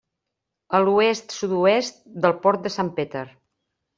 [0.77, 3.25] A l'oest sud-oest del Port de Sant Peter.